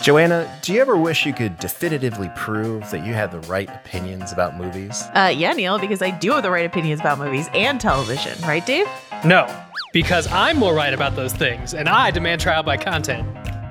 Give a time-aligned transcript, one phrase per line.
[0.00, 4.32] Joanna, do you ever wish you could definitively prove that you had the right opinions
[4.32, 5.02] about movies?
[5.14, 8.64] Uh, yeah, Neil, because I do have the right opinions about movies and television, right,
[8.64, 8.86] Dave?
[9.24, 9.52] No,
[9.92, 13.26] because I'm more right about those things, and I demand trial by content.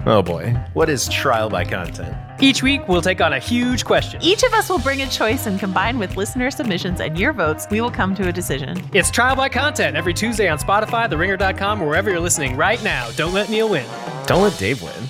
[0.05, 2.16] Oh boy, what is trial by content?
[2.41, 4.21] Each week, we'll take on a huge question.
[4.21, 7.68] Each of us will bring a choice, and combined with listener submissions and your votes,
[7.71, 8.82] we will come to a decision.
[8.94, 13.09] It's trial by content every Tuesday on Spotify, TheRinger.com, or wherever you're listening right now.
[13.12, 13.86] Don't let Neil win.
[14.28, 15.09] Don't let Dave win.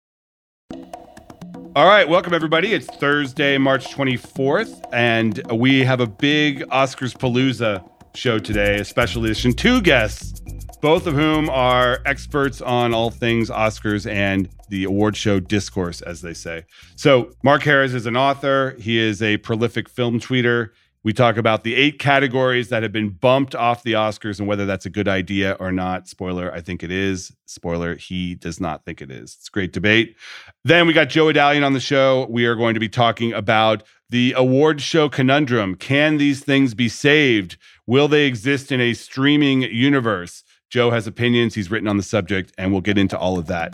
[1.73, 2.73] All right, welcome everybody.
[2.73, 9.23] It's Thursday, March 24th, and we have a big Oscars Palooza show today, a special
[9.23, 9.53] edition.
[9.53, 10.41] Two guests,
[10.81, 16.19] both of whom are experts on all things Oscars and the award show discourse, as
[16.19, 16.65] they say.
[16.97, 20.71] So, Mark Harris is an author, he is a prolific film tweeter.
[21.03, 24.67] We talk about the eight categories that have been bumped off the Oscars and whether
[24.67, 26.07] that's a good idea or not.
[26.07, 27.31] Spoiler, I think it is.
[27.45, 29.35] Spoiler, he does not think it is.
[29.39, 30.15] It's a great debate.
[30.63, 32.27] Then we got Joe Adalian on the show.
[32.29, 35.73] We are going to be talking about the award show conundrum.
[35.73, 37.57] Can these things be saved?
[37.87, 40.43] Will they exist in a streaming universe?
[40.69, 41.55] Joe has opinions.
[41.55, 43.73] He's written on the subject, and we'll get into all of that.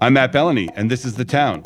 [0.00, 1.64] I'm Matt Belloni, and this is The Town.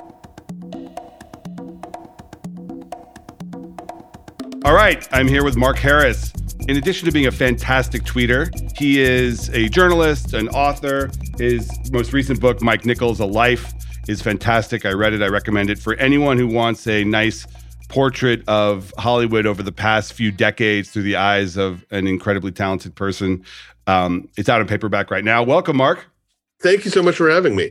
[4.67, 6.33] All right, I'm here with Mark Harris.
[6.67, 11.09] In addition to being a fantastic tweeter, he is a journalist, an author.
[11.39, 13.73] His most recent book, Mike Nichols, A Life,
[14.09, 14.85] is fantastic.
[14.85, 15.23] I read it.
[15.23, 17.47] I recommend it for anyone who wants a nice
[17.89, 22.97] portrait of Hollywood over the past few decades through the eyes of an incredibly talented
[22.97, 23.45] person.
[23.87, 25.45] Um, it's out in paperback right now.
[25.45, 26.07] Welcome, Mark.
[26.61, 27.71] Thank you so much for having me.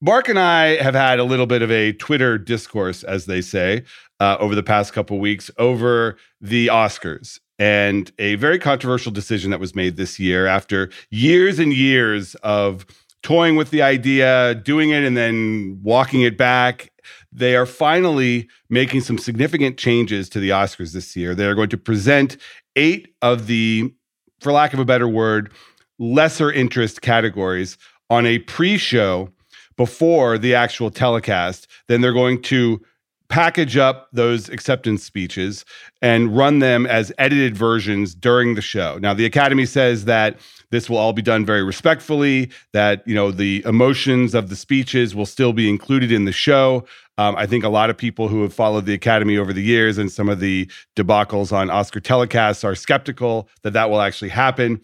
[0.00, 3.82] Mark and I have had a little bit of a Twitter discourse, as they say,
[4.20, 9.60] uh, over the past couple weeks over the Oscars and a very controversial decision that
[9.60, 12.86] was made this year after years and years of
[13.22, 16.92] toying with the idea, doing it, and then walking it back.
[17.32, 21.34] They are finally making some significant changes to the Oscars this year.
[21.34, 22.36] They are going to present
[22.76, 23.92] eight of the,
[24.40, 25.50] for lack of a better word,
[25.98, 27.76] lesser interest categories
[28.08, 29.30] on a pre show
[29.76, 31.66] before the actual telecast.
[31.88, 32.80] Then they're going to
[33.28, 35.64] package up those acceptance speeches
[36.00, 38.98] and run them as edited versions during the show.
[38.98, 40.38] Now the academy says that
[40.70, 45.14] this will all be done very respectfully that you know the emotions of the speeches
[45.14, 46.86] will still be included in the show.
[47.18, 49.98] Um, I think a lot of people who have followed the academy over the years
[49.98, 54.80] and some of the debacles on Oscar telecasts are skeptical that that will actually happen.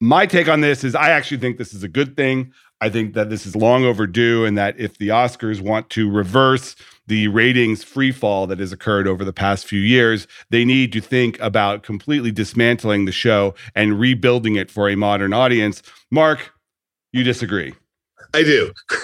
[0.00, 2.52] My take on this is I actually think this is a good thing.
[2.80, 6.76] I think that this is long overdue, and that if the Oscars want to reverse
[7.06, 11.00] the ratings free fall that has occurred over the past few years, they need to
[11.00, 15.82] think about completely dismantling the show and rebuilding it for a modern audience.
[16.10, 16.52] Mark,
[17.12, 17.74] you disagree.
[18.34, 18.72] I do.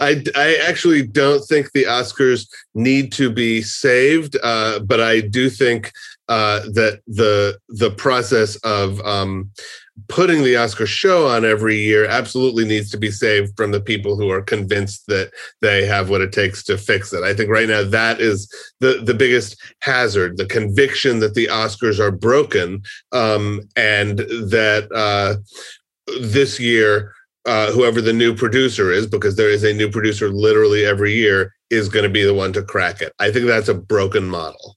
[0.00, 5.48] I, I actually don't think the Oscars need to be saved, uh, but I do
[5.48, 5.92] think
[6.28, 9.50] uh, that the the process of um,
[10.08, 14.16] putting the Oscar show on every year absolutely needs to be saved from the people
[14.16, 15.30] who are convinced that
[15.60, 17.22] they have what it takes to fix it.
[17.22, 21.98] I think right now that is the the biggest hazard, the conviction that the Oscars
[21.98, 22.82] are broken,
[23.12, 25.36] um, and that uh,
[26.20, 27.12] this year.
[27.48, 31.54] Uh, whoever the new producer is, because there is a new producer literally every year,
[31.70, 33.12] is going to be the one to crack it.
[33.20, 34.76] I think that's a broken model.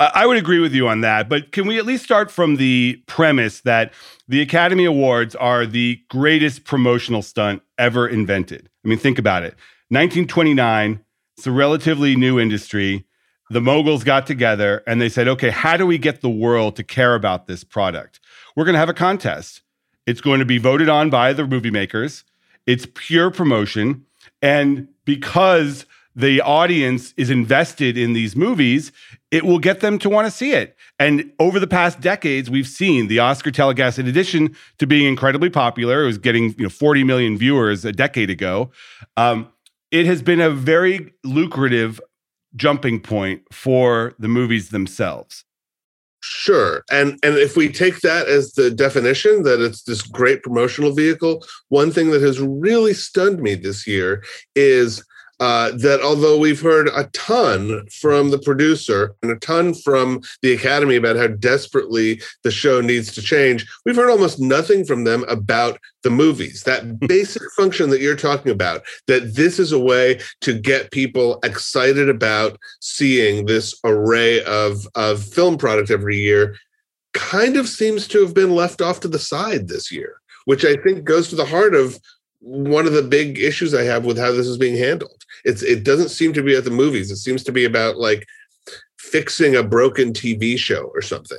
[0.00, 3.00] I would agree with you on that, but can we at least start from the
[3.06, 3.92] premise that
[4.26, 8.68] the Academy Awards are the greatest promotional stunt ever invented?
[8.84, 9.54] I mean, think about it.
[9.90, 11.04] 1929,
[11.36, 13.04] it's a relatively new industry.
[13.50, 16.82] The moguls got together and they said, okay, how do we get the world to
[16.82, 18.20] care about this product?
[18.56, 19.62] We're going to have a contest.
[20.06, 22.24] It's going to be voted on by the movie makers.
[22.66, 24.06] It's pure promotion.
[24.40, 28.92] And because the audience is invested in these movies,
[29.30, 30.76] it will get them to want to see it.
[30.98, 35.50] And over the past decades, we've seen the Oscar telecast, in addition to being incredibly
[35.50, 38.70] popular, it was getting you know 40 million viewers a decade ago.
[39.16, 39.48] Um,
[39.90, 42.00] it has been a very lucrative
[42.56, 45.44] jumping point for the movies themselves.
[46.26, 46.82] Sure.
[46.90, 51.44] And and if we take that as the definition that it's this great promotional vehicle,
[51.68, 54.24] one thing that has really stunned me this year
[54.56, 55.04] is
[55.40, 60.52] uh, that although we've heard a ton from the producer and a ton from the
[60.52, 65.24] Academy about how desperately the show needs to change, we've heard almost nothing from them
[65.28, 66.62] about the movies.
[66.62, 67.06] That hmm.
[67.06, 72.08] basic function that you're talking about, that this is a way to get people excited
[72.08, 76.56] about seeing this array of, of film product every year,
[77.12, 80.76] kind of seems to have been left off to the side this year, which I
[80.76, 81.98] think goes to the heart of
[82.44, 85.24] one of the big issues I have with how this is being handled.
[85.44, 87.10] It's it doesn't seem to be at the movies.
[87.10, 88.26] It seems to be about like
[88.98, 91.38] fixing a broken TV show or something.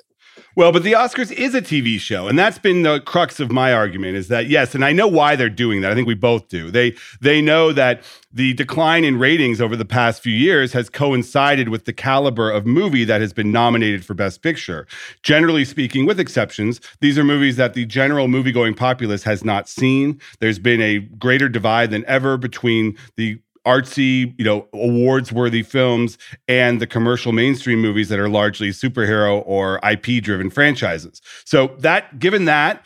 [0.58, 3.74] Well, but the Oscars is a TV show, and that's been the crux of my
[3.74, 5.92] argument is that yes, and I know why they're doing that.
[5.92, 6.72] I think we both do.
[6.72, 11.68] They they know that the decline in ratings over the past few years has coincided
[11.68, 14.88] with the caliber of movie that has been nominated for Best Picture.
[15.24, 20.22] Generally speaking, with exceptions, these are movies that the general movie-going populace has not seen.
[20.40, 26.18] There's been a greater divide than ever between the artsy, you know, awards worthy films
[26.48, 31.22] and the commercial mainstream movies that are largely superhero or IP driven franchises.
[31.46, 32.86] So that given that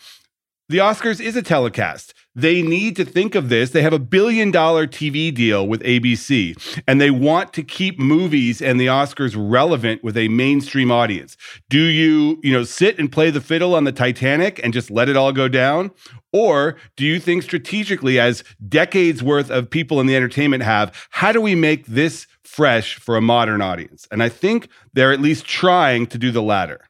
[0.70, 2.14] the Oscars is a telecast.
[2.36, 3.72] They need to think of this.
[3.72, 8.62] They have a billion dollar TV deal with ABC, and they want to keep movies
[8.62, 11.36] and the Oscars relevant with a mainstream audience.
[11.70, 15.10] Do you, you know, sit and play the fiddle on the Titanic and just let
[15.10, 15.90] it all go down?
[16.32, 21.32] Or do you think strategically, as decades worth of people in the entertainment have, how
[21.32, 24.08] do we make this fresh for a modern audience?
[24.12, 26.82] And I think they're at least trying to do the latter.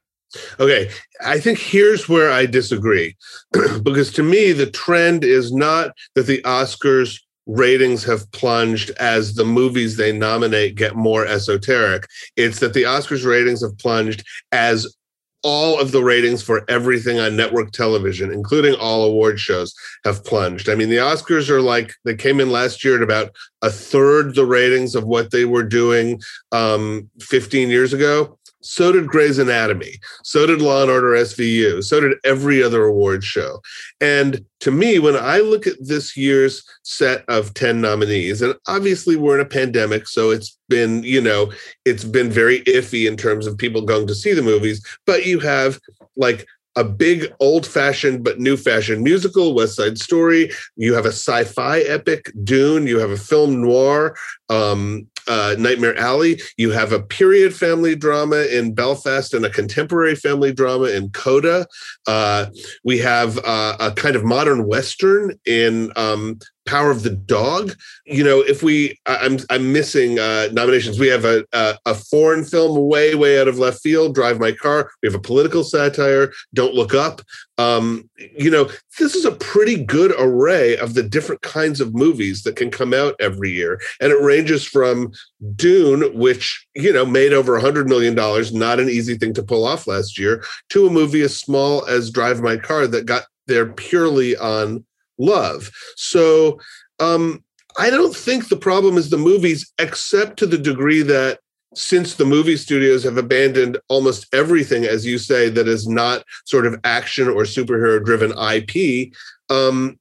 [0.59, 0.91] Okay,
[1.25, 3.15] I think here's where I disagree.
[3.83, 9.44] because to me, the trend is not that the Oscars ratings have plunged as the
[9.44, 12.06] movies they nominate get more esoteric.
[12.35, 14.95] It's that the Oscars ratings have plunged as
[15.44, 20.69] all of the ratings for everything on network television, including all award shows, have plunged.
[20.69, 24.36] I mean, the Oscars are like they came in last year at about a third
[24.36, 26.21] the ratings of what they were doing
[26.51, 28.38] um, 15 years ago.
[28.61, 29.95] So did Grey's Anatomy.
[30.23, 31.83] So did Law and Order SVU.
[31.83, 33.61] So did every other award show.
[34.01, 39.15] And to me, when I look at this year's set of 10 nominees, and obviously
[39.15, 41.51] we're in a pandemic, so it's been, you know,
[41.85, 45.39] it's been very iffy in terms of people going to see the movies, but you
[45.39, 45.79] have
[46.17, 46.45] like
[46.75, 50.50] a big old fashioned but new fashioned musical, West Side Story.
[50.77, 52.88] You have a sci fi epic, Dune.
[52.88, 54.15] You have a film noir,
[54.50, 56.42] um, uh, Nightmare Alley.
[56.58, 61.68] You have a period family drama in Belfast and a contemporary family drama in Coda.
[62.08, 62.48] Uh,
[62.84, 67.75] we have uh, a kind of modern western in um, Power of the Dog.
[68.06, 71.00] You know, if we, I'm I'm missing uh, nominations.
[71.00, 74.15] We have a, a, a foreign film way way out of left field.
[74.15, 74.91] Drive My Car.
[75.01, 76.31] We have a political satire.
[76.53, 77.21] Don't Look Up.
[77.57, 78.69] Um, you know,
[79.00, 82.94] this is a pretty good array of the different kinds of movies that can come
[82.94, 85.11] out every year, and it ranges from
[85.56, 89.44] Dune, which you know made over a hundred million dollars, not an easy thing to
[89.44, 93.23] pull off last year, to a movie as small as Drive My Car that got
[93.47, 94.85] there purely on
[95.19, 95.69] love.
[95.95, 96.59] So
[96.99, 97.44] um,
[97.78, 101.40] I don't think the problem is the movies, except to the degree that
[101.76, 106.66] since the movie studios have abandoned almost everything, as you say, that is not sort
[106.66, 109.14] of action or superhero driven IP,
[109.49, 109.99] um,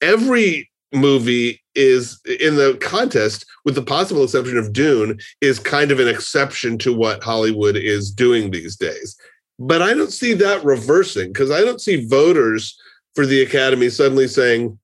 [0.00, 5.98] every movie is in the contest, with the possible exception of Dune, is kind of
[5.98, 9.16] an exception to what Hollywood is doing these days.
[9.58, 12.78] But I don't see that reversing because I don't see voters
[13.16, 14.78] for the Academy suddenly saying,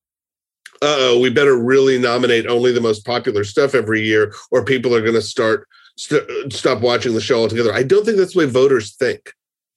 [0.82, 4.92] uh oh, we better really nominate only the most popular stuff every year, or people
[4.94, 7.72] are going to start st- stop watching the show altogether.
[7.72, 9.32] I don't think that's the way voters think.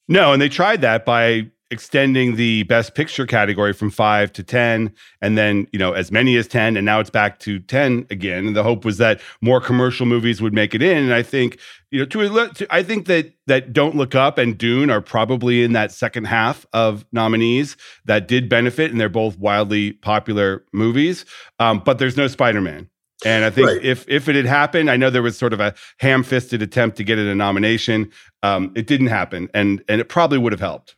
[0.08, 4.94] No, and they tried that by extending the best picture category from five to 10,
[5.22, 8.48] and then, you know, as many as 10, and now it's back to 10 again.
[8.48, 10.98] And the hope was that more commercial movies would make it in.
[10.98, 11.58] And I think,
[11.90, 15.64] you know, to, to I think that that Don't Look Up and Dune are probably
[15.64, 21.26] in that second half of nominees that did benefit, and they're both wildly popular movies.
[21.60, 22.90] Um, but there's no Spider Man.
[23.24, 23.84] And I think right.
[23.84, 27.04] if if it had happened, I know there was sort of a ham-fisted attempt to
[27.04, 28.12] get it a nomination.
[28.44, 30.96] Um, it didn't happen, and and it probably would have helped.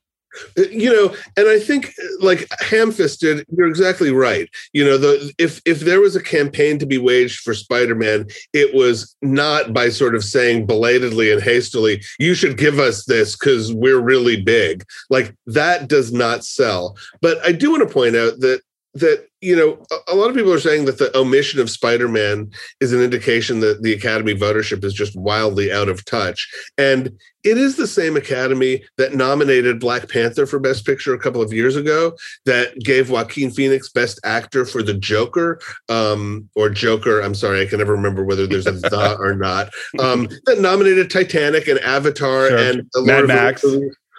[0.58, 4.50] Uh, you know and i think uh, like ham-fisted you're exactly right.
[4.74, 8.74] You know the if if there was a campaign to be waged for spider-man it
[8.74, 13.74] was not by sort of saying belatedly and hastily you should give us this because
[13.74, 14.86] we're really big.
[15.10, 16.98] Like that does not sell.
[17.22, 18.62] But i do want to point out that
[19.00, 22.50] that you know a, lot of people are saying that the omission of spider-man
[22.80, 27.12] is an indication that the academy votership is just wildly out of touch and
[27.44, 31.54] it is the same academy that nominated black panther for best picture a couple of
[31.54, 32.14] years ago
[32.46, 37.66] that gave joaquin phoenix best actor for the joker um, or joker i'm sorry i
[37.66, 42.48] can never remember whether there's a the or not um, that nominated titanic and avatar
[42.48, 42.58] Sure.
[42.58, 43.66] and the Mad Lord of the Max.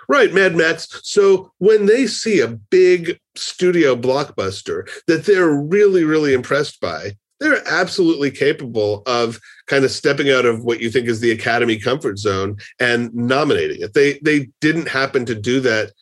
[0.08, 1.00] Right, Mad Max.
[1.02, 7.66] So when they see a big studio blockbuster that they're really, really impressed by, they're
[7.68, 12.18] absolutely capable of kind of stepping out of what you think is the Academy comfort
[12.18, 13.94] zone and nominating it.
[13.94, 15.92] They they didn't happen to do that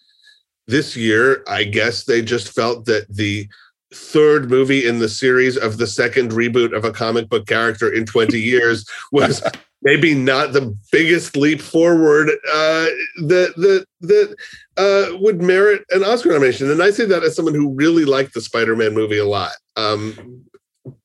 [0.66, 1.44] this year.
[1.46, 3.48] I guess they just felt that the
[3.96, 8.06] third movie in the series of the second reboot of a comic book character in
[8.06, 9.42] 20 years was
[9.82, 12.86] maybe not the biggest leap forward uh,
[13.26, 14.36] that that that
[14.76, 16.70] uh, would merit an Oscar nomination.
[16.70, 19.52] And I say that as someone who really liked the Spider-Man movie a lot.
[19.76, 20.44] Um,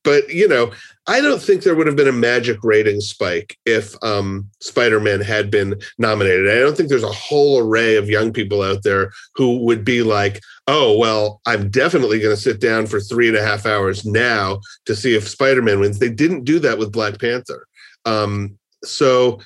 [0.03, 0.71] but you know,
[1.07, 5.49] I don't think there would have been a magic rating spike if um, Spider-Man had
[5.49, 6.49] been nominated.
[6.49, 10.03] I don't think there's a whole array of young people out there who would be
[10.03, 14.05] like, "Oh, well, I'm definitely going to sit down for three and a half hours
[14.05, 17.67] now to see if Spider-Man wins." They didn't do that with Black Panther.
[18.05, 19.39] Um, so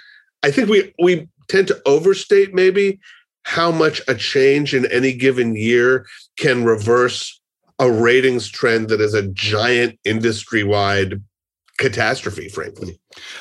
[0.43, 2.99] I think we we tend to overstate maybe
[3.43, 6.05] how much a change in any given year
[6.37, 7.39] can reverse
[7.79, 11.22] a ratings trend that is a giant industry-wide
[11.77, 13.00] catastrophe, frankly.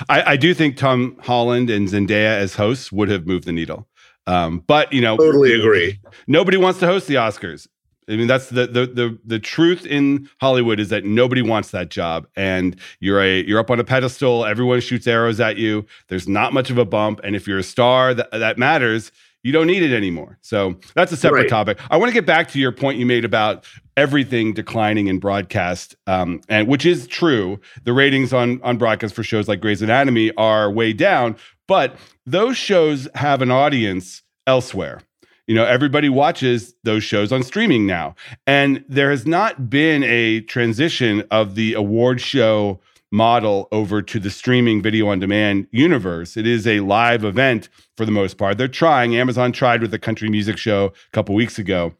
[0.08, 3.88] I, I do think Tom Holland and Zendaya as hosts would have moved the needle.
[4.26, 6.00] Um, but you know, Totally agree.
[6.26, 7.68] nobody wants to host the Oscars.
[8.08, 11.90] I mean, that's the the the the truth in Hollywood is that nobody wants that
[11.90, 14.44] job, and you're a you're up on a pedestal.
[14.44, 15.86] Everyone shoots arrows at you.
[16.08, 19.10] There's not much of a bump, and if you're a star that that matters,
[19.44, 20.38] you don't need it anymore.
[20.40, 21.48] So that's a separate Right.
[21.48, 21.78] topic.
[21.90, 23.64] I want to get back to your point you made about
[23.96, 27.60] everything declining in broadcast, um, and which is true.
[27.84, 31.36] The ratings on on broadcast for shows like Grey's Anatomy are way down,
[31.68, 31.94] but
[32.26, 35.00] those shows have an audience elsewhere.
[35.46, 38.14] You know, everybody watches those shows on streaming now.
[38.46, 42.80] And there has not been a transition of the award show
[43.14, 46.36] model over to the streaming video on demand universe.
[46.36, 48.58] It is a live event for the most part.
[48.58, 49.14] They're trying.
[49.14, 51.94] Amazon tried with the country music show a couple weeks ago.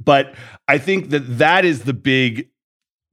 [0.00, 0.34] But
[0.68, 2.48] I think that that is the big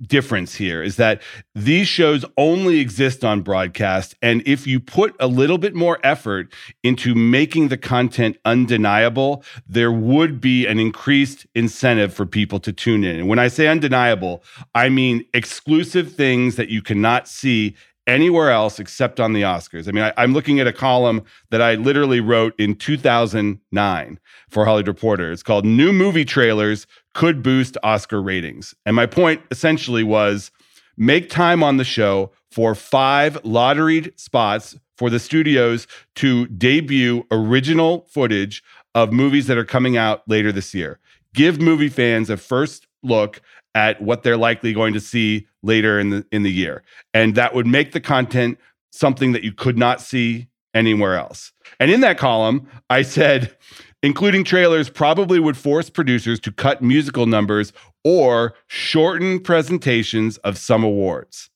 [0.01, 1.21] difference here is that
[1.53, 6.51] these shows only exist on broadcast and if you put a little bit more effort
[6.83, 13.05] into making the content undeniable there would be an increased incentive for people to tune
[13.05, 13.19] in.
[13.19, 17.75] And when i say undeniable i mean exclusive things that you cannot see
[18.07, 19.87] anywhere else except on the Oscars.
[19.87, 24.19] I mean, I, am looking at a column that I literally wrote in 2009
[24.49, 25.31] for Hollywood Reporter.
[25.31, 28.75] It's called New Movie Trailers Could Boost Oscar Ratings.
[28.85, 30.51] And my point essentially was
[30.97, 38.07] make time on the show for five lotteried spots for the studios to debut original
[38.09, 40.99] footage of movies that are coming out later this year.
[41.33, 43.41] Give movie fans a first look
[43.75, 46.81] at what they're likely going to see later in the in the year.
[47.13, 48.57] And that would make the content
[48.91, 51.51] something that you could not see anywhere else.
[51.79, 53.55] And in that column, I said
[54.01, 60.83] including trailers probably would force producers to cut musical numbers or shorten presentations of some
[60.83, 61.49] awards.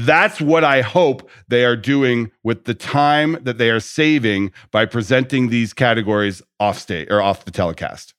[0.00, 4.86] That's what I hope they are doing with the time that they are saving by
[4.86, 8.12] presenting these categories off state or off the telecast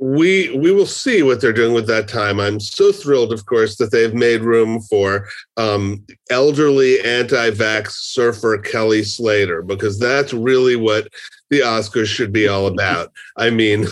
[0.00, 2.40] we we will see what they're doing with that time.
[2.40, 5.28] I'm so thrilled, of course, that they've made room for
[5.58, 11.08] um, elderly anti-vax surfer Kelly Slater because that's really what
[11.50, 13.12] the Oscars should be all about.
[13.36, 13.86] I mean,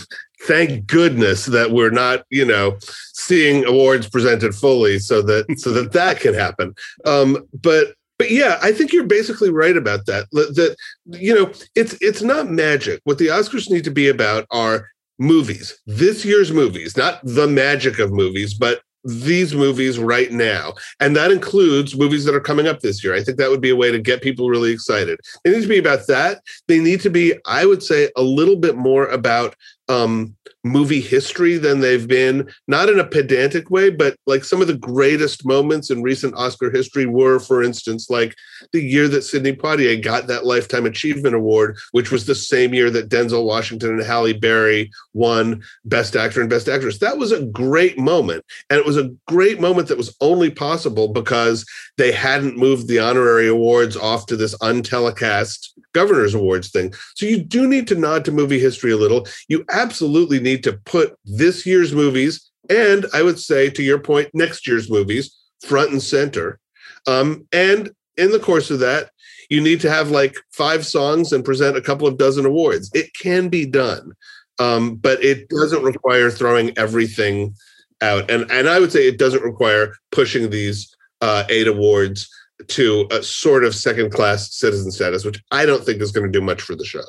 [0.47, 2.77] thank goodness that we're not, you know,
[3.13, 6.73] seeing awards presented fully, so that so that that can happen.
[7.05, 10.25] Um, but but yeah, I think you're basically right about that.
[10.31, 10.75] That
[11.05, 12.99] you know, it's it's not magic.
[13.03, 14.87] What the Oscars need to be about are
[15.19, 20.73] movies, this year's movies, not the magic of movies, but these movies right now.
[20.99, 23.15] And that includes movies that are coming up this year.
[23.15, 25.19] I think that would be a way to get people really excited.
[25.43, 26.41] They need to be about that.
[26.67, 29.55] They need to be, I would say, a little bit more about
[29.89, 34.67] um, movie history than they've been, not in a pedantic way, but like some of
[34.67, 38.35] the greatest moments in recent Oscar history were, for instance, like
[38.73, 42.89] the year that Sidney Poitier got that Lifetime Achievement Award, which was the same year
[42.91, 46.99] that Denzel Washington and Halle Berry won Best Actor and Best Actress.
[46.99, 48.43] That was a great moment.
[48.69, 51.65] And it was a great moment that was only possible because
[51.97, 56.93] they hadn't moved the honorary awards off to this untelecast Governor's Awards thing.
[57.15, 59.27] So you do need to nod to movie history a little.
[59.47, 64.29] You absolutely need to put this year's movies and I would say, to your point,
[64.33, 66.59] next year's movies front and center.
[67.07, 69.09] Um, and in the course of that,
[69.49, 72.91] you need to have like five songs and present a couple of dozen awards.
[72.93, 74.11] It can be done,
[74.59, 77.55] um, but it doesn't require throwing everything
[78.01, 78.29] out.
[78.29, 82.29] And and I would say it doesn't require pushing these uh, eight awards
[82.67, 86.31] to a sort of second class citizen status, which I don't think is going to
[86.31, 87.03] do much for the show.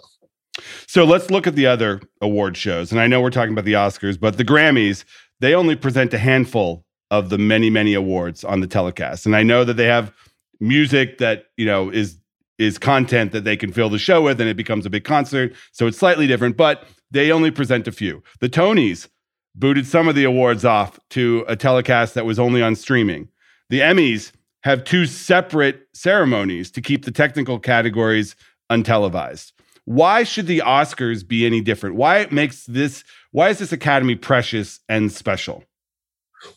[0.87, 2.93] So let's look at the other award shows.
[2.93, 5.05] And I know we're talking about the Oscars, but the Grammys,
[5.41, 9.27] they only present a handful of the many, many awards on the telecast.
[9.27, 10.13] And I know that they have
[10.61, 12.17] music that, you know, is
[12.59, 15.55] is content that they can fill the show with and it becomes a big concert.
[15.73, 18.23] So it's slightly different, but they only present a few.
[18.41, 19.09] The Tonys
[19.55, 23.29] booted some of the awards off to a telecast that was only on streaming.
[23.71, 28.37] The Emmys have two separate ceremonies to keep the technical categories
[28.71, 29.53] untelevised.
[29.85, 31.97] Why should the Oscars be any different?
[31.97, 35.65] Why it makes this why is this academy precious and special?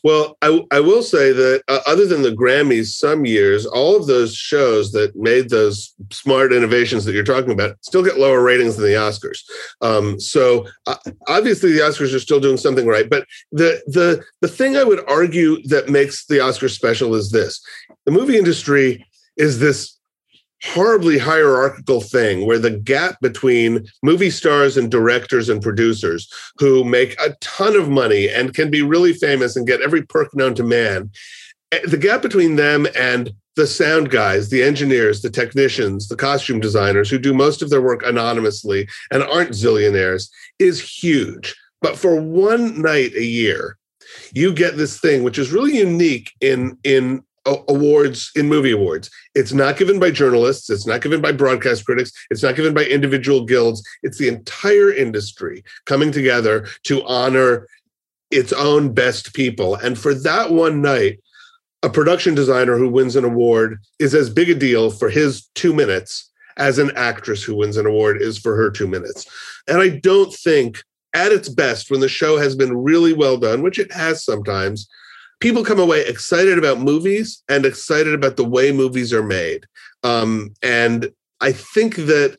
[0.02, 4.06] Well, I, I will say that uh, other than the Grammys, some years, all of
[4.06, 8.76] those shows that made those smart innovations that you're talking about still get lower ratings
[8.76, 9.40] than the Oscars.
[9.80, 10.96] Um, so uh,
[11.28, 13.08] obviously, the Oscars are still doing something right.
[13.08, 17.62] But the the the thing I would argue that makes the Oscars special is this:
[18.04, 19.04] the movie industry
[19.36, 19.93] is this
[20.64, 27.20] horribly hierarchical thing where the gap between movie stars and directors and producers who make
[27.20, 30.62] a ton of money and can be really famous and get every perk known to
[30.62, 31.10] man
[31.72, 36.60] eh, the gap between them and the sound guys the engineers the technicians the costume
[36.60, 40.28] designers who do most of their work anonymously and aren't zillionaires
[40.58, 41.54] is huge.
[41.82, 43.76] But for one night a year
[44.32, 49.10] you get this thing which is really unique in in awards in movie awards.
[49.34, 52.84] It's not given by journalists, it's not given by broadcast critics, it's not given by
[52.84, 53.82] individual guilds.
[54.02, 57.68] It's the entire industry coming together to honor
[58.30, 59.76] its own best people.
[59.76, 61.20] And for that one night,
[61.82, 65.74] a production designer who wins an award is as big a deal for his 2
[65.74, 69.26] minutes as an actress who wins an award is for her 2 minutes.
[69.68, 73.62] And I don't think at its best when the show has been really well done,
[73.62, 74.88] which it has sometimes,
[75.40, 79.66] people come away excited about movies and excited about the way movies are made.
[80.02, 82.38] Um, and I think that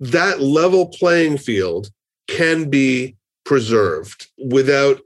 [0.00, 1.90] that level playing field
[2.28, 5.00] can be preserved without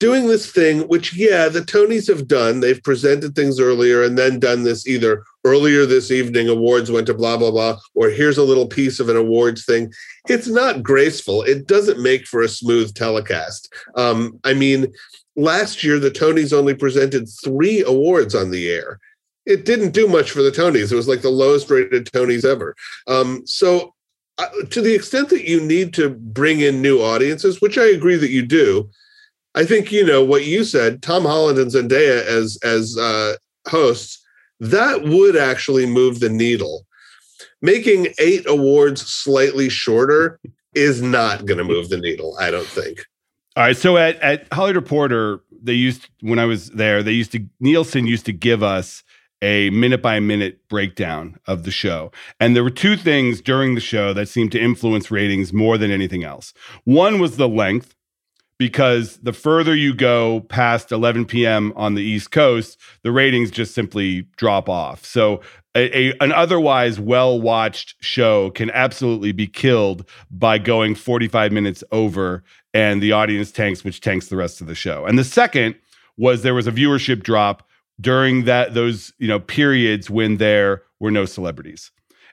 [0.00, 2.58] doing this thing, which, yeah, the Tonys have done.
[2.58, 7.14] They've presented things earlier and then done this either earlier this evening, awards went to
[7.14, 9.92] blah, blah, blah, or here's a little piece of an awards thing.
[10.28, 11.42] It's not graceful.
[11.42, 13.72] It doesn't make for a smooth telecast.
[13.94, 14.92] Um, I mean,
[15.36, 18.98] last year the Tonys only presented three awards on the air.
[19.44, 20.92] It didn't do much for the Tonys.
[20.92, 22.76] It was like the lowest rated Tonys ever.
[23.06, 23.94] Um, so,
[24.38, 28.16] uh, to the extent that you need to bring in new audiences, which I agree
[28.16, 28.88] that you do,
[29.54, 31.02] I think you know what you said.
[31.02, 33.34] Tom Holland and Zendaya as as uh,
[33.68, 34.22] hosts
[34.60, 36.86] that would actually move the needle.
[37.60, 40.38] Making eight awards slightly shorter
[40.74, 42.36] is not going to move the needle.
[42.38, 43.04] I don't think.
[43.56, 43.76] All right.
[43.76, 48.06] So at, at Hollywood Reporter, they used when I was there, they used to Nielsen
[48.06, 49.04] used to give us
[49.42, 52.12] a minute by minute breakdown of the show.
[52.38, 55.90] And there were two things during the show that seemed to influence ratings more than
[55.90, 56.54] anything else.
[56.84, 57.94] One was the length,
[58.62, 61.72] because the further you go past 11 p.m.
[61.74, 65.04] on the East Coast, the ratings just simply drop off.
[65.04, 65.40] So
[65.74, 71.82] a, a, an otherwise well watched show can absolutely be killed by going 45 minutes
[71.92, 75.04] over and the audience tanks, which tanks the rest of the show.
[75.06, 75.76] And the second
[76.16, 77.68] was there was a viewership drop
[78.00, 81.90] during that those you know periods when there were no celebrities.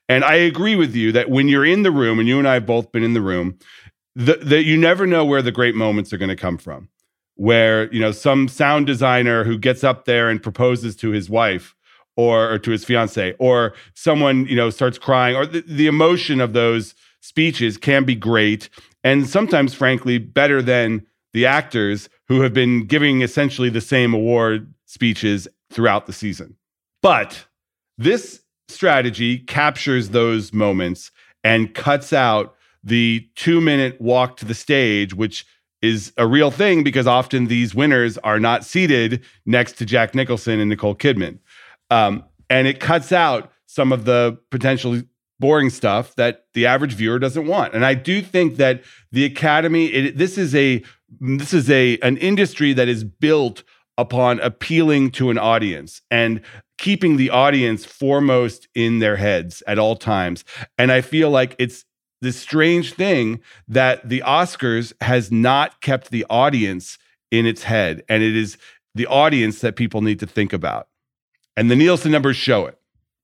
[0.07, 2.55] And I agree with you that when you're in the room, and you and I
[2.55, 3.59] have both been in the room,
[4.15, 6.89] that you never know where the great moments are going to come from.
[7.35, 11.75] Where you know some sound designer who gets up there and proposes to his wife
[12.19, 16.41] or, or to his fiance, or someone you know starts crying, or the, the emotion
[16.41, 18.69] of those speeches can be great
[19.03, 24.73] and sometimes, frankly, better than the actors who have been giving essentially the same award
[24.85, 26.55] speeches throughout the season.
[27.01, 27.45] But
[27.97, 31.11] this strategy captures those moments
[31.43, 35.45] and cuts out the two minute walk to the stage, which
[35.81, 40.59] is a real thing because often these winners are not seated next to Jack Nicholson
[40.59, 41.39] and Nicole Kidman.
[41.89, 45.03] Um, and it cuts out some of the potentially
[45.39, 47.73] boring stuff that the average viewer doesn't want.
[47.73, 50.83] And I do think that the Academy, it, this is a
[51.19, 53.63] this is a an industry that is built
[53.97, 56.41] upon appealing to an audience and
[56.77, 60.45] keeping the audience foremost in their heads at all times.
[60.77, 61.83] And I feel like it's
[62.21, 66.97] this strange thing that the Oscars has not kept the audience
[67.31, 68.03] in its head.
[68.09, 68.57] And it is
[68.95, 70.88] the audience that people need to think about.
[71.57, 72.79] And the Nielsen numbers show it.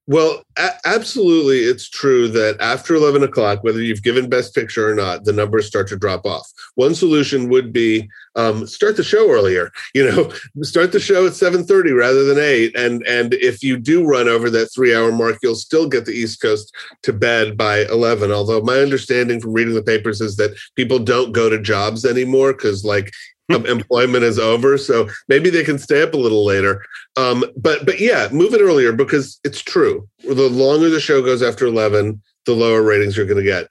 [0.07, 4.93] Well, a- absolutely, it's true that after 11 o'clock, whether you've given Best Picture or
[4.93, 6.47] not, the numbers start to drop off.
[6.75, 9.71] One solution would be um, start the show earlier.
[9.95, 12.77] You know, start the show at 7:30 rather than 8.
[12.77, 16.39] And and if you do run over that three-hour mark, you'll still get the East
[16.39, 18.31] Coast to bed by 11.
[18.31, 22.53] Although my understanding from reading the papers is that people don't go to jobs anymore
[22.53, 23.11] because like
[23.67, 26.83] employment is over so maybe they can stay up a little later.
[27.15, 30.07] Um, but but yeah move it earlier because it's true.
[30.23, 33.67] The longer the show goes after 11 the lower ratings you're going to get.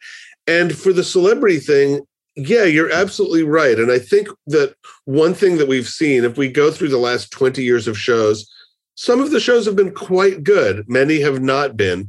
[0.47, 2.01] And for the celebrity thing
[2.37, 3.79] yeah you're absolutely right.
[3.79, 7.31] And i think that one thing that we've seen if we go through the last
[7.31, 8.49] 20 years of shows
[8.97, 10.89] some of the shows have been quite good.
[10.89, 12.09] Many have not been.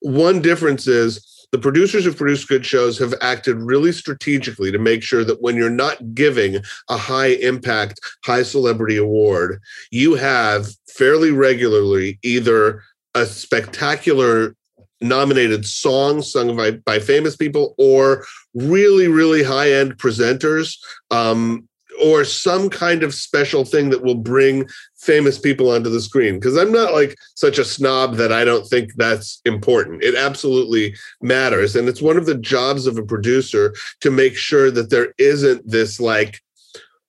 [0.00, 5.02] One difference is the producers who produce good shows have acted really strategically to make
[5.02, 11.30] sure that when you're not giving a high impact, high celebrity award, you have fairly
[11.30, 12.82] regularly either
[13.14, 14.56] a spectacular
[15.00, 20.76] nominated song sung by, by famous people or really, really high end presenters.
[21.10, 21.68] Um,
[22.02, 26.34] or some kind of special thing that will bring famous people onto the screen.
[26.34, 30.02] Because i'm not like such a snob that i don't think that's important.
[30.02, 31.76] It absolutely matters.
[31.76, 35.68] And it's one of the jobs of a producer to make sure that there isn't
[35.68, 36.40] this like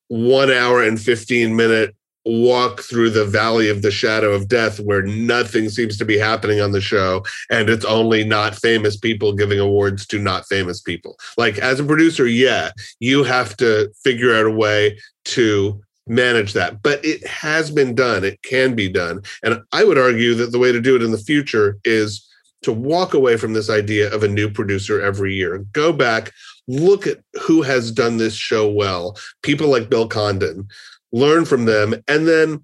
[0.07, 5.03] one hour and 15 minute walk through the valley of the shadow of death where
[5.03, 9.59] nothing seems to be happening on the show and it's only not famous people giving
[9.59, 11.17] awards to not famous people.
[11.37, 16.81] Like as a producer yeah you have to figure out a way to manage that.
[16.81, 18.23] But it has been done.
[18.23, 19.21] It can be done.
[19.43, 22.27] And i would argue that the way to do it in the future is
[22.63, 25.59] to walk away from this idea of a new producer every year.
[25.73, 26.31] Go back
[26.67, 29.17] look at who has done this show well.
[29.43, 30.67] People like bill condon
[31.15, 32.63] learn from them, and then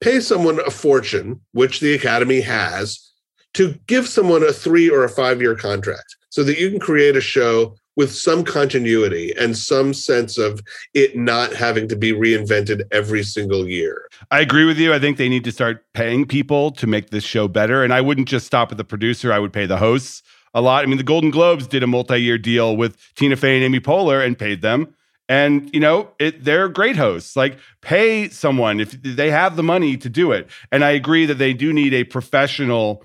[0.00, 3.12] pay someone a fortune, which the Academy has,
[3.54, 7.16] to give someone a three or a five year contract so that you can create
[7.16, 10.60] a show with some continuity and some sense of
[10.92, 14.06] it not having to be reinvented every single year.
[14.30, 14.92] I agree with you.
[14.92, 17.82] I think they need to start paying people to make this show better.
[17.82, 20.22] And I wouldn't just stop at the producer, I would pay the hosts
[20.52, 20.84] a lot.
[20.84, 23.80] I mean, the Golden Globes did a multi year deal with Tina Fey and Amy
[23.80, 24.94] Poehler and paid them
[25.28, 27.36] and you know it, they're great hosts.
[27.36, 30.48] Like pay someone if they have the money to do it.
[30.70, 33.04] And i agree that they do need a professional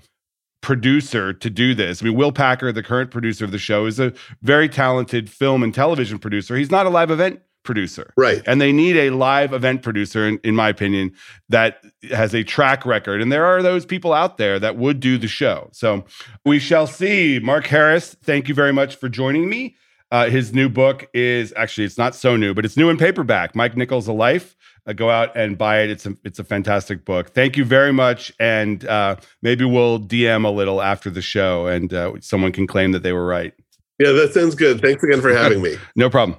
[0.60, 2.02] producer to do this.
[2.02, 5.62] I mean will packer the current producer of the show is a very talented film
[5.62, 6.56] and television producer.
[6.56, 8.12] He's not a live event producer.
[8.16, 8.42] Right.
[8.44, 11.12] And they need a live event producer in, in my opinion
[11.48, 13.22] that has a track record.
[13.22, 15.68] And there are those people out there that would do the show.
[15.72, 16.04] So
[16.44, 17.40] we shall see.
[17.40, 19.76] Mark harris thank you very much for joining me
[20.12, 23.56] uh, his new book is actually it's not so new, but it's new in paperback.
[23.56, 24.54] Mike Nichols' A Life.
[24.86, 25.90] Uh, go out and buy it.
[25.90, 27.30] It's a it's a fantastic book.
[27.30, 31.94] Thank you very much, and uh, maybe we'll DM a little after the show, and
[31.94, 33.54] uh, someone can claim that they were right.
[33.98, 34.82] Yeah, that sounds good.
[34.82, 35.76] Thanks again for having me.
[35.96, 36.38] no problem.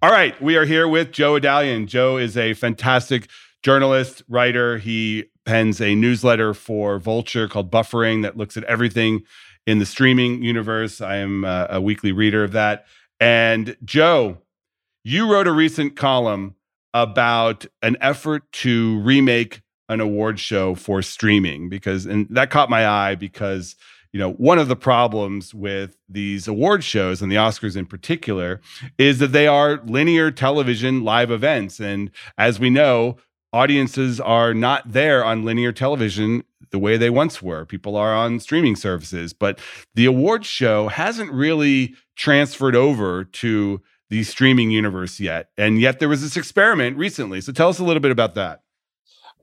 [0.00, 1.86] All right, we are here with Joe Adalian.
[1.86, 3.28] Joe is a fantastic
[3.62, 4.78] journalist, writer.
[4.78, 9.22] He pens a newsletter for Vulture called Buffering that looks at everything
[9.66, 11.00] in the streaming universe.
[11.00, 12.86] I am uh, a weekly reader of that.
[13.20, 14.38] And Joe,
[15.04, 16.54] you wrote a recent column
[16.94, 22.86] about an effort to remake an award show for streaming because and that caught my
[22.86, 23.76] eye because
[24.12, 28.60] you know one of the problems with these award shows and the Oscars in particular
[28.98, 33.16] is that they are linear television live events and as we know
[33.52, 37.64] audiences are not there on linear television the way they once were.
[37.64, 39.60] People are on streaming services, but
[39.94, 43.80] the awards show hasn't really transferred over to
[44.10, 45.50] the streaming universe yet.
[45.56, 47.40] And yet there was this experiment recently.
[47.40, 48.60] So tell us a little bit about that.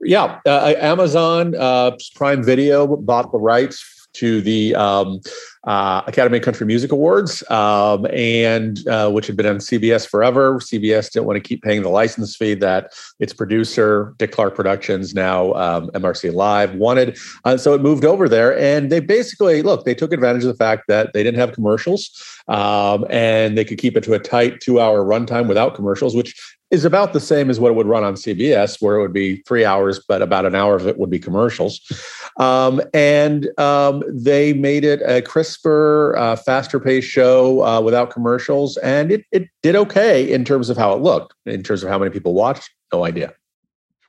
[0.01, 5.19] Yeah, uh, Amazon uh, Prime Video bought the rights to the um,
[5.65, 10.55] uh, Academy of Country Music Awards, um, and uh, which had been on CBS forever.
[10.59, 15.13] CBS didn't want to keep paying the license fee that its producer, Dick Clark Productions,
[15.13, 17.17] now um, MRC Live, wanted.
[17.43, 19.85] Uh, so it moved over there, and they basically look.
[19.85, 22.09] They took advantage of the fact that they didn't have commercials,
[22.47, 26.35] um, and they could keep it to a tight two-hour runtime without commercials, which
[26.71, 29.37] is about the same as what it would run on CBS, where it would be
[29.47, 31.81] three hours, but about an hour of it would be commercials.
[32.37, 38.77] Um, and um, they made it a crisper, uh, faster paced show uh, without commercials.
[38.77, 41.99] And it, it did okay in terms of how it looked, in terms of how
[41.99, 42.69] many people watched.
[42.93, 43.33] No idea.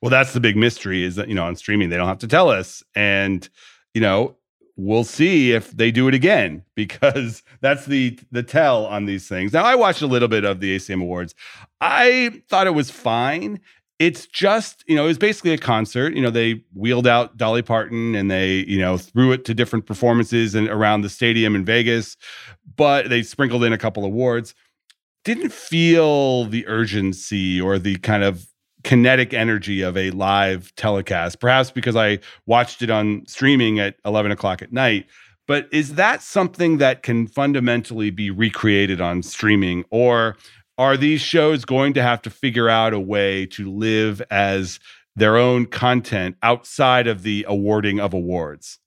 [0.02, 2.28] Well, that's the big mystery is that, you know, on streaming, they don't have to
[2.28, 2.82] tell us.
[2.94, 3.46] And,
[3.92, 4.36] you know,
[4.76, 9.52] we'll see if they do it again because that's the the tell on these things.
[9.52, 11.34] Now I watched a little bit of the ACM Awards.
[11.80, 13.60] I thought it was fine.
[14.00, 16.14] It's just, you know, it was basically a concert.
[16.14, 19.84] You know, they wheeled out Dolly Parton and they, you know, threw it to different
[19.84, 22.16] performances and around the stadium in Vegas,
[22.76, 24.54] but they sprinkled in a couple awards.
[25.22, 28.46] Didn't feel the urgency or the kind of
[28.84, 34.32] kinetic energy of a live telecast, perhaps because I watched it on streaming at 11
[34.32, 35.06] o'clock at night.
[35.46, 39.84] But is that something that can fundamentally be recreated on streaming?
[39.90, 40.36] Or
[40.80, 44.80] are these shows going to have to figure out a way to live as
[45.14, 48.78] their own content outside of the awarding of awards?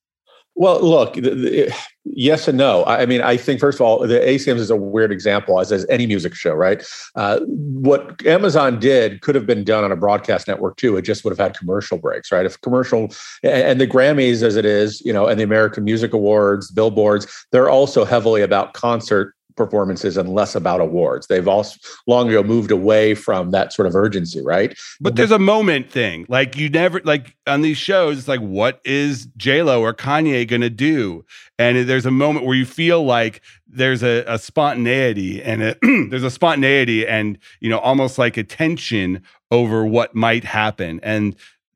[0.56, 2.84] Well, look, the, the, yes and no.
[2.86, 5.86] I mean, I think first of all, the ACMs is a weird example, as as
[5.88, 6.84] any music show, right?
[7.16, 10.98] Uh, what Amazon did could have been done on a broadcast network too.
[10.98, 12.46] It just would have had commercial breaks, right?
[12.46, 16.72] If commercial and the Grammys, as it is, you know, and the American Music Awards,
[16.72, 21.28] billboards, they're also heavily about concert performances and less about awards.
[21.28, 24.78] They've also long ago moved away from that sort of urgency, right?
[25.00, 26.26] But there's a moment thing.
[26.30, 30.48] Like you never like on these shows, it's like, what is J Lo or Kanye
[30.48, 31.26] gonna do?
[31.60, 35.76] And there's a moment where you feel like there's a, a spontaneity and a,
[36.10, 41.00] there's a spontaneity and you know almost like a tension over what might happen.
[41.04, 41.36] And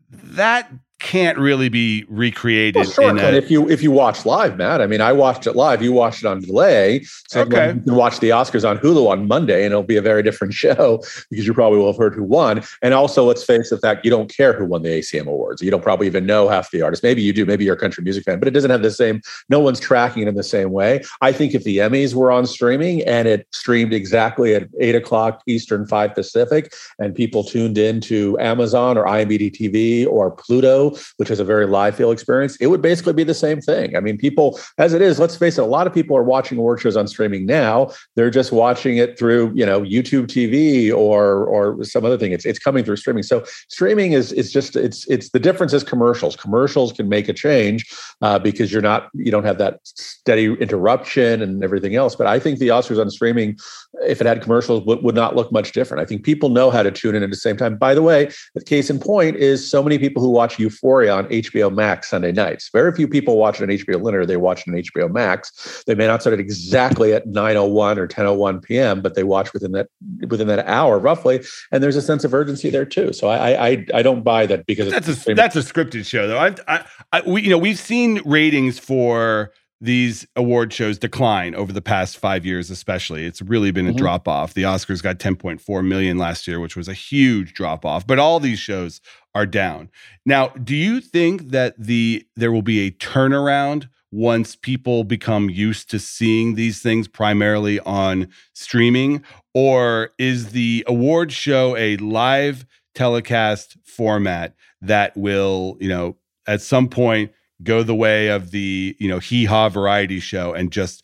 [0.09, 2.75] that can't really be recreated.
[2.75, 4.81] Well, sure, a, if you if you watch live, Matt.
[4.81, 5.81] I mean, I watched it live.
[5.81, 7.03] You watched it on delay.
[7.27, 7.73] So okay.
[7.73, 10.53] you can watch the Oscars on Hulu on Monday, and it'll be a very different
[10.55, 12.63] show because you probably will have heard who won.
[12.81, 15.61] And also, let's face the fact you don't care who won the ACM awards.
[15.61, 17.03] You don't probably even know half the artists.
[17.03, 17.45] Maybe you do.
[17.45, 19.21] Maybe you're a country music fan, but it doesn't have the same.
[19.49, 21.03] No one's tracking it in the same way.
[21.21, 25.43] I think if the Emmys were on streaming and it streamed exactly at eight o'clock
[25.45, 30.86] Eastern, five Pacific, and people tuned in to Amazon or IMDb TV or Pluto
[31.17, 33.95] which is a very live feel experience, it would basically be the same thing.
[33.95, 36.57] I mean, people, as it is, let's face it, a lot of people are watching
[36.57, 37.91] award shows on streaming now.
[38.15, 42.31] They're just watching it through, you know, YouTube TV or or some other thing.
[42.31, 43.23] It's it's coming through streaming.
[43.23, 46.35] So streaming is is just it's it's the difference is commercials.
[46.35, 47.89] Commercials can make a change
[48.21, 52.15] uh, because you're not you don't have that steady interruption and everything else.
[52.15, 53.57] But I think the Oscars on streaming,
[54.05, 56.01] if it had commercials, would, would not look much different.
[56.01, 57.77] I think people know how to tune in at the same time.
[57.77, 61.27] By the way, the case in point is so many people who watch Euphoria on
[61.27, 62.69] HBO Max Sunday nights.
[62.69, 64.25] Very few people watch it on HBO linear.
[64.25, 65.83] They watch it on HBO Max.
[65.85, 69.71] They may not start it exactly at 9:01 or 10:01 p.m., but they watch within
[69.73, 69.87] that
[70.27, 71.43] within that hour roughly.
[71.71, 73.13] And there's a sense of urgency there too.
[73.13, 76.37] So I I I don't buy that because that's a that's a scripted show though.
[76.37, 81.71] I, I, I we you know we've seen ratings for these award shows decline over
[81.71, 83.25] the past five years, especially.
[83.25, 83.97] It's really been a mm-hmm.
[83.97, 84.53] drop off.
[84.53, 88.07] The Oscars got 10.4 million last year, which was a huge drop off.
[88.07, 89.01] But all these shows
[89.35, 89.89] are down.
[90.25, 95.91] Now, do you think that the there will be a turnaround once people become used
[95.91, 99.23] to seeing these things primarily on streaming?
[99.53, 106.15] Or is the award show a live telecast format that will, you know,
[106.47, 107.31] at some point
[107.63, 111.03] go the way of the you know hee haw variety show and just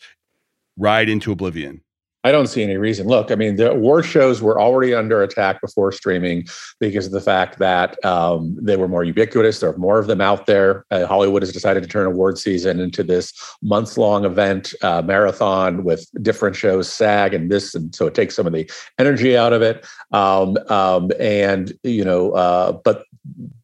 [0.78, 1.82] ride into oblivion
[2.26, 3.08] I don't see any reason.
[3.08, 6.48] Look, I mean, the award shows were already under attack before streaming
[6.80, 9.60] because of the fact that um, they were more ubiquitous.
[9.60, 10.86] There are more of them out there.
[10.90, 15.84] Uh, Hollywood has decided to turn award season into this months long event uh, marathon
[15.84, 19.52] with different shows, SAG and this, and so it takes some of the energy out
[19.52, 19.86] of it.
[20.14, 23.04] Um, um, and you know, uh, but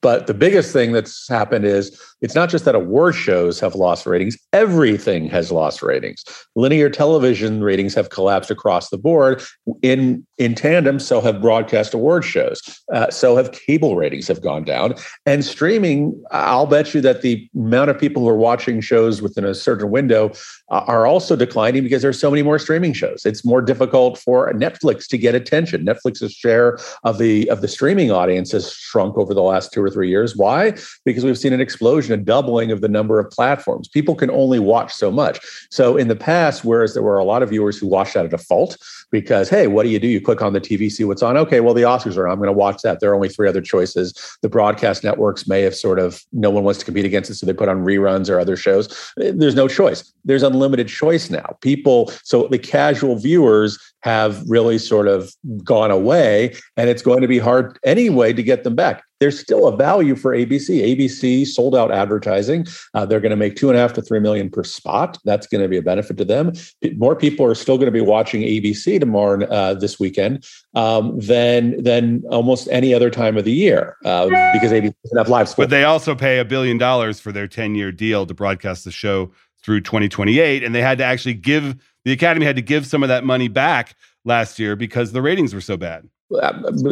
[0.01, 4.05] but the biggest thing that's happened is it's not just that award shows have lost
[4.05, 6.23] ratings, everything has lost ratings.
[6.55, 9.41] Linear television ratings have collapsed across the board.
[9.81, 12.61] In, in tandem, so have broadcast award shows.
[12.93, 14.95] Uh, so have cable ratings have gone down.
[15.25, 19.45] And streaming, I'll bet you that the amount of people who are watching shows within
[19.45, 20.31] a certain window
[20.69, 23.25] uh, are also declining because there's so many more streaming shows.
[23.25, 25.85] It's more difficult for Netflix to get attention.
[25.85, 29.88] Netflix's share of the of the streaming audience has shrunk over the last two or
[29.89, 30.35] or three years.
[30.35, 30.73] Why?
[31.05, 33.87] Because we've seen an explosion, a doubling of the number of platforms.
[33.87, 35.39] People can only watch so much.
[35.71, 38.29] So in the past, whereas there were a lot of viewers who watched at a
[38.29, 38.77] default
[39.11, 40.07] because, hey, what do you do?
[40.07, 41.37] You click on the TV, see what's on.
[41.37, 42.33] Okay, well, the Oscars are on.
[42.33, 42.99] I'm going to watch that.
[42.99, 44.13] There are only three other choices.
[44.41, 47.35] The broadcast networks may have sort of, no one wants to compete against it.
[47.35, 49.11] So they put on reruns or other shows.
[49.17, 50.13] There's no choice.
[50.25, 51.57] There's unlimited choice now.
[51.61, 55.31] People, so the casual viewers have really sort of
[55.63, 59.67] gone away and it's going to be hard anyway to get them back there's still
[59.67, 63.77] a value for abc abc sold out advertising uh, they're going to make two and
[63.77, 66.53] a half to three million per spot that's going to be a benefit to them
[66.95, 71.81] more people are still going to be watching abc tomorrow uh, this weekend um, than
[71.81, 75.67] than almost any other time of the year uh, because abc have live sports.
[75.67, 78.91] but they also pay a billion dollars for their 10 year deal to broadcast the
[78.91, 79.31] show
[79.63, 83.09] through 2028 and they had to actually give the Academy had to give some of
[83.09, 86.07] that money back last year because the ratings were so bad.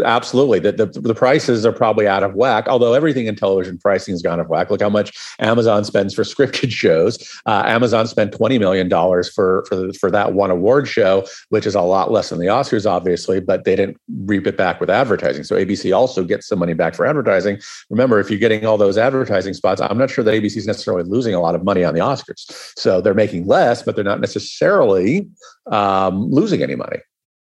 [0.03, 0.59] Absolutely.
[0.59, 4.23] The, the, the, prices are probably out of whack, although everything in television pricing has
[4.23, 4.71] gone of whack.
[4.71, 7.17] Look how much Amazon spends for scripted shows.
[7.45, 11.81] Uh, Amazon spent $20 million for, for, for that one award show, which is a
[11.81, 15.43] lot less than the Oscars, obviously, but they didn't reap it back with advertising.
[15.43, 17.59] So ABC also gets some money back for advertising.
[17.91, 21.03] Remember, if you're getting all those advertising spots, I'm not sure that ABC is necessarily
[21.07, 22.45] losing a lot of money on the Oscars.
[22.75, 25.27] So they're making less, but they're not necessarily
[25.71, 26.97] um, losing any money.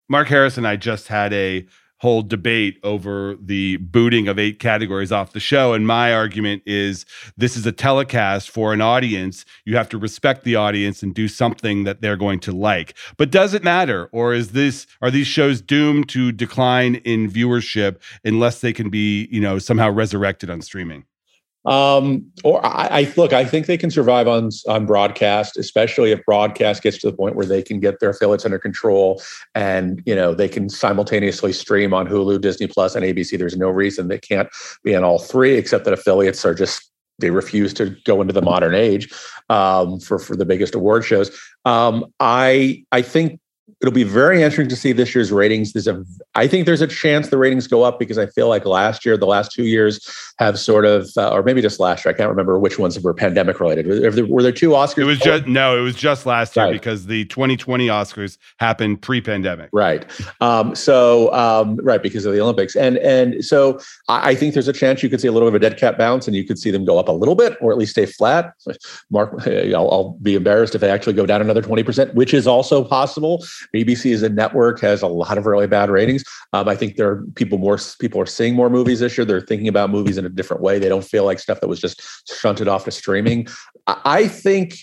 [0.08, 1.66] Mark Harris and I just had a
[2.00, 5.74] whole debate over the booting of eight categories off the show.
[5.74, 7.06] And my argument is
[7.38, 9.46] this is a telecast for an audience.
[9.64, 12.96] You have to respect the audience and do something that they're going to like.
[13.18, 14.10] But does it matter?
[14.12, 19.28] Or is this are these shows doomed to decline in viewership unless they can be,
[19.32, 21.06] you know, somehow resurrected on streaming?
[21.66, 26.24] Um, or I, I, look, I think they can survive on on broadcast, especially if
[26.26, 29.22] broadcast gets to the point where they can get their affiliates under control,
[29.56, 33.38] and you know they can simultaneously stream on Hulu, Disney Plus, and ABC.
[33.38, 34.50] There's no reason they can't
[34.84, 38.42] be on all three, except that affiliates are just they refuse to go into the
[38.42, 39.12] modern age
[39.50, 41.32] um, for for the biggest award shows.
[41.64, 43.40] Um, I I think
[43.82, 45.74] it'll be very interesting to see this year's ratings.
[45.74, 48.66] There's a, I think there's a chance the ratings go up because I feel like
[48.66, 52.14] last year, the last two years have sort of, uh, or maybe just last year.
[52.14, 53.88] I can't remember which ones were pandemic related.
[53.88, 55.00] Were there, were there two Oscars?
[55.00, 56.74] It was just no, it was just last year right.
[56.74, 59.70] because the 2020 Oscars happened pre-pandemic.
[59.74, 60.06] Right.
[60.42, 64.68] Um, so um, right because of the Olympics, and and so I, I, think there's
[64.68, 66.44] a chance you could see a little bit of a dead cat bounce, and you
[66.44, 68.54] could see them go up a little bit, or at least stay flat.
[69.10, 72.48] Mark, I'll, I'll be embarrassed if they actually go down another 20 percent, which is
[72.48, 73.44] also possible
[73.76, 76.24] ABC as a network has a lot of really bad ratings.
[76.54, 79.26] Um, I think there are people more people are seeing more movies this year.
[79.26, 80.80] They're thinking about movies in a different way.
[80.80, 82.02] They don't feel like stuff that was just
[82.40, 83.48] shunted off to streaming.
[83.88, 84.76] I think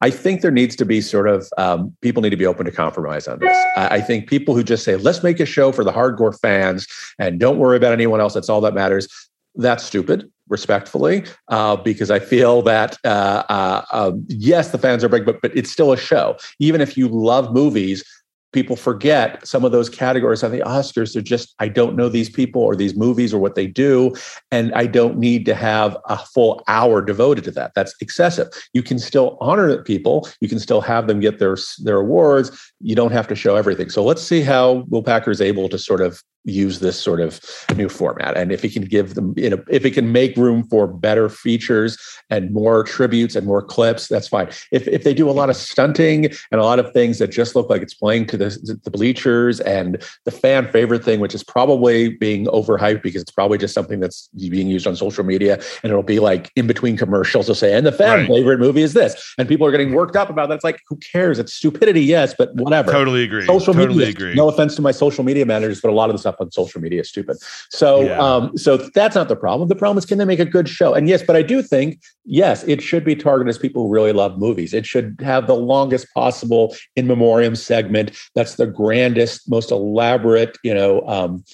[0.00, 2.70] I think there needs to be sort of um, people need to be open to
[2.72, 3.56] compromise on this.
[3.76, 6.86] I, I, think people who just say, let's make a show for the hardcore fans
[7.18, 9.08] and don't worry about anyone else, that's all that matters.
[9.56, 15.08] That's stupid respectfully, uh, because I feel that uh, uh, um, yes, the fans are
[15.08, 16.36] big, but but it's still a show.
[16.58, 18.04] Even if you love movies,
[18.52, 21.12] people forget some of those categories on the Oscars.
[21.12, 24.14] They're just, I don't know these people or these movies or what they do.
[24.50, 27.72] And I don't need to have a full hour devoted to that.
[27.74, 28.48] That's excessive.
[28.72, 30.28] You can still honor people.
[30.40, 32.72] You can still have them get their, their awards.
[32.80, 33.90] You don't have to show everything.
[33.90, 37.40] So let's see how Will Packer is able to sort of use this sort of
[37.76, 38.36] new format.
[38.36, 41.28] And if it can give them you know if it can make room for better
[41.28, 41.98] features
[42.30, 44.48] and more tributes and more clips that's fine.
[44.72, 47.54] If, if they do a lot of stunting and a lot of things that just
[47.54, 51.44] look like it's playing to the, the bleachers and the fan favorite thing which is
[51.44, 55.90] probably being overhyped because it's probably just something that's being used on social media and
[55.90, 58.28] it'll be like in between commercials they'll say and the fan right.
[58.28, 59.34] favorite movie is this.
[59.38, 60.56] And people are getting worked up about that.
[60.56, 61.38] It's like who cares?
[61.38, 62.90] It's stupidity yes but whatever.
[62.90, 63.46] Totally agree.
[63.46, 64.34] Social totally media agree.
[64.34, 66.80] no offense to my social media managers but a lot of the stuff on social
[66.80, 67.36] media is stupid.
[67.70, 68.18] So, yeah.
[68.18, 69.68] um, so that's not the problem.
[69.68, 70.94] The problem is can they make a good show?
[70.94, 74.12] And yes, but I do think yes, it should be targeted as people who really
[74.12, 74.74] love movies.
[74.74, 78.16] It should have the longest possible in memoriam segment.
[78.34, 81.44] That's the grandest, most elaborate, you know, um,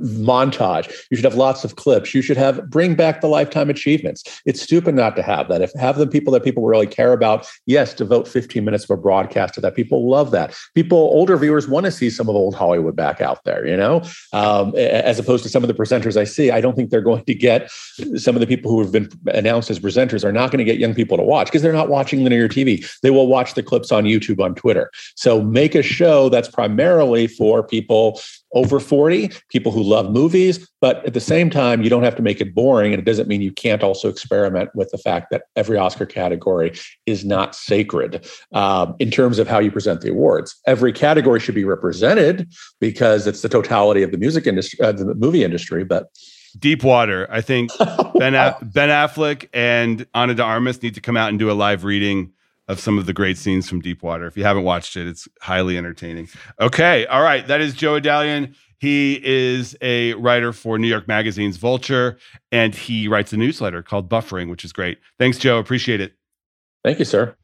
[0.00, 0.92] montage.
[1.10, 2.14] You should have lots of clips.
[2.14, 4.40] You should have bring back the lifetime achievements.
[4.44, 5.62] It's stupid not to have that.
[5.62, 8.96] If have the people that people really care about, yes, devote 15 minutes of a
[8.96, 9.74] broadcast to that.
[9.74, 10.54] People love that.
[10.74, 14.02] People, older viewers want to see some of old Hollywood back out there, you know,
[14.32, 16.50] um, as opposed to some of the presenters I see.
[16.50, 17.70] I don't think they're going to get
[18.16, 20.78] some of the people who have been announced as presenters are not going to get
[20.78, 22.86] young people to watch because they're not watching linear TV.
[23.02, 24.90] They will watch the clips on YouTube, on Twitter.
[25.14, 28.20] So make a show that's primarily for people
[28.52, 32.22] over 40, people who love movies, but at the same time, you don't have to
[32.22, 32.92] make it boring.
[32.92, 36.72] And it doesn't mean you can't also experiment with the fact that every Oscar category
[37.06, 40.58] is not sacred um, in terms of how you present the awards.
[40.66, 45.14] Every category should be represented because it's the totality of the music industry, uh, the
[45.14, 45.84] movie industry.
[45.84, 46.08] But
[46.58, 47.26] Deep Water.
[47.30, 48.32] I think Ben
[48.62, 52.32] Ben Affleck and Ana de Armas need to come out and do a live reading
[52.68, 54.26] of some of the great scenes from Deep Water.
[54.26, 56.28] If you haven't watched it, it's highly entertaining.
[56.60, 57.46] Okay, all right.
[57.46, 58.54] That is Joe Adalian.
[58.78, 62.16] He is a writer for New York Magazine's Vulture,
[62.52, 64.98] and he writes a newsletter called Buffering, which is great.
[65.18, 65.58] Thanks, Joe.
[65.58, 66.12] Appreciate it.
[66.84, 67.34] Thank you, sir.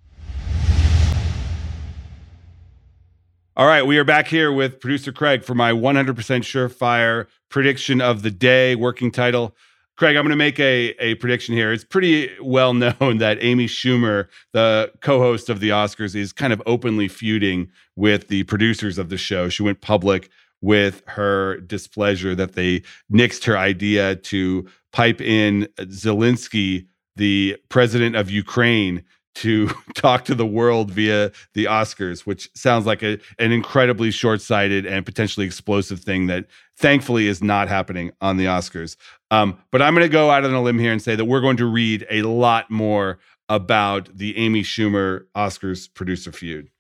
[3.57, 8.22] All right, we are back here with producer Craig for my 100% surefire prediction of
[8.22, 9.57] the day, working title.
[9.97, 11.73] Craig, I'm going to make a, a prediction here.
[11.73, 16.53] It's pretty well known that Amy Schumer, the co host of the Oscars, is kind
[16.53, 19.49] of openly feuding with the producers of the show.
[19.49, 20.31] She went public
[20.61, 22.83] with her displeasure that they
[23.13, 26.87] nixed her idea to pipe in Zelensky,
[27.17, 33.03] the president of Ukraine, to talk to the world via the Oscars, which sounds like
[33.03, 38.37] a, an incredibly short sighted and potentially explosive thing that thankfully is not happening on
[38.37, 38.97] the Oscars.
[39.30, 41.41] Um, but I'm going to go out on a limb here and say that we're
[41.41, 43.18] going to read a lot more
[43.49, 46.70] about the Amy Schumer Oscars producer feud.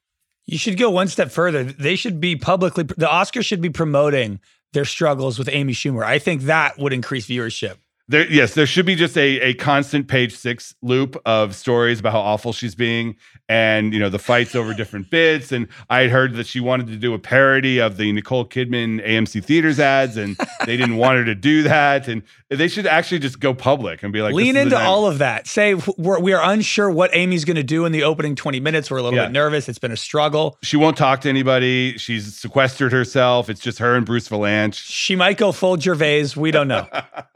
[0.46, 1.64] You should go one step further.
[1.64, 4.40] They should be publicly, the Oscars should be promoting
[4.72, 6.04] their struggles with Amy Schumer.
[6.04, 7.76] I think that would increase viewership.
[8.06, 12.12] There, yes, there should be just a, a constant page six loop of stories about
[12.12, 13.16] how awful she's being
[13.48, 15.52] and, you know, the fights over different bits.
[15.52, 19.06] And I had heard that she wanted to do a parody of the Nicole Kidman
[19.06, 20.36] AMC Theaters ads and
[20.66, 22.06] they didn't want her to do that.
[22.06, 25.46] And they should actually just go public and be like, lean into all of that.
[25.46, 28.90] Say, we're, we are unsure what Amy's going to do in the opening 20 minutes.
[28.90, 29.26] We're a little yeah.
[29.26, 29.68] bit nervous.
[29.68, 30.58] It's been a struggle.
[30.62, 31.96] She won't talk to anybody.
[31.96, 33.48] She's sequestered herself.
[33.48, 34.74] It's just her and Bruce Vilanch.
[34.74, 36.28] She might go full Gervais.
[36.36, 36.86] We don't know.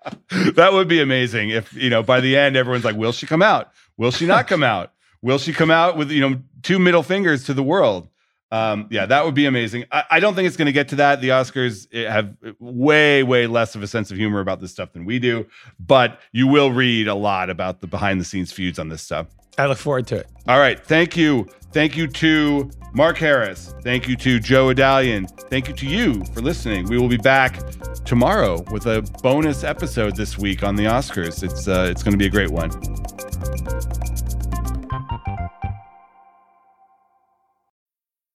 [0.54, 3.42] that would be amazing if you know by the end everyone's like, will she come
[3.42, 3.72] out?
[3.96, 4.92] Will she not come out?
[5.22, 8.08] Will she come out with you know two middle fingers to the world?
[8.50, 9.84] Um, yeah, that would be amazing.
[9.92, 11.20] I, I don't think it's going to get to that.
[11.20, 14.94] The Oscars eh, have way, way less of a sense of humor about this stuff
[14.94, 15.46] than we do,
[15.78, 19.26] but you will read a lot about the behind the scenes feuds on this stuff.
[19.58, 20.26] I look forward to it.
[20.46, 20.78] All right.
[20.78, 21.48] Thank you.
[21.72, 23.74] Thank you to Mark Harris.
[23.82, 25.28] Thank you to Joe Adalian.
[25.50, 26.86] Thank you to you for listening.
[26.86, 27.60] We will be back
[28.04, 31.42] tomorrow with a bonus episode this week on the Oscars.
[31.42, 32.70] It's uh, it's going to be a great one.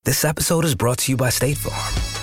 [0.06, 2.23] This episode is brought to you by State Farm.